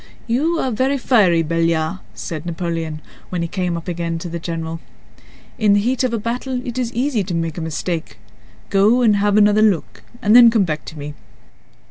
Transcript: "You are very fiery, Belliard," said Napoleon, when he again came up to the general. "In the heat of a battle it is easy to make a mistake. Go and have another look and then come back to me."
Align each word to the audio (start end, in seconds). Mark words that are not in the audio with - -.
"You 0.25 0.57
are 0.57 0.71
very 0.71 0.97
fiery, 0.97 1.43
Belliard," 1.43 1.99
said 2.15 2.43
Napoleon, 2.47 3.01
when 3.29 3.43
he 3.43 3.45
again 3.45 3.51
came 3.51 3.77
up 3.77 3.85
to 4.21 4.29
the 4.29 4.39
general. 4.39 4.79
"In 5.59 5.73
the 5.73 5.79
heat 5.79 6.03
of 6.03 6.11
a 6.11 6.17
battle 6.17 6.59
it 6.65 6.79
is 6.79 6.91
easy 6.93 7.23
to 7.23 7.35
make 7.35 7.55
a 7.59 7.61
mistake. 7.61 8.17
Go 8.71 9.03
and 9.03 9.17
have 9.17 9.37
another 9.37 9.61
look 9.61 10.01
and 10.19 10.35
then 10.35 10.49
come 10.49 10.63
back 10.63 10.85
to 10.85 10.97
me." 10.97 11.13